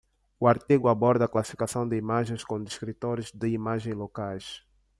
[0.39, 4.63] O artigo aborda a classificação de imagens com descritores de imagens locais.